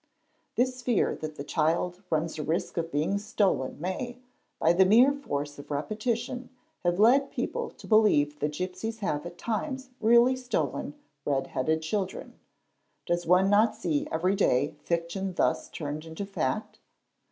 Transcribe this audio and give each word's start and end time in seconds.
This 0.57 0.81
fear 0.81 1.15
that 1.17 1.35
the 1.35 1.43
child 1.43 2.01
runs 2.09 2.39
a 2.39 2.43
risk 2.43 2.75
of 2.77 2.91
being 2.91 3.19
stolen 3.19 3.79
may, 3.79 4.17
by 4.57 4.73
the 4.73 4.83
mere 4.83 5.13
force 5.13 5.59
of 5.59 5.69
repetition, 5.69 6.49
have 6.83 6.97
led 6.97 7.29
people 7.29 7.69
to 7.69 7.85
believe 7.85 8.39
that 8.39 8.53
gipsies 8.53 8.97
have 9.01 9.27
at 9.27 9.37
times 9.37 9.91
really 9.99 10.35
stolen 10.35 10.95
'red 11.23 11.45
headed 11.53 11.83
children: 11.83 12.33
does 13.05 13.27
one 13.27 13.47
not 13.51 13.75
see 13.75 14.07
every 14.11 14.35
day 14.35 14.73
fiction 14.83 15.35
thus" 15.35 15.69
turned 15.69 16.05
into 16.05 16.25
fact? 16.25 16.79